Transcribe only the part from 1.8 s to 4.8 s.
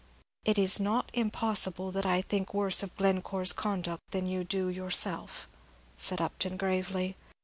that I think worse of Glencore's conduct than you do